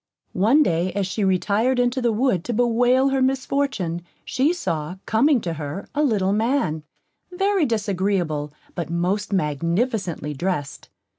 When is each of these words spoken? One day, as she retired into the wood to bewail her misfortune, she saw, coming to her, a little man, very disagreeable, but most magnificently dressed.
One 0.33 0.63
day, 0.63 0.91
as 0.93 1.05
she 1.05 1.23
retired 1.23 1.77
into 1.77 2.01
the 2.01 2.11
wood 2.11 2.43
to 2.45 2.53
bewail 2.53 3.09
her 3.09 3.21
misfortune, 3.21 4.01
she 4.25 4.51
saw, 4.51 4.95
coming 5.05 5.39
to 5.41 5.53
her, 5.53 5.87
a 5.93 6.01
little 6.03 6.33
man, 6.33 6.81
very 7.31 7.67
disagreeable, 7.67 8.51
but 8.73 8.89
most 8.89 9.31
magnificently 9.31 10.33
dressed. 10.33 10.89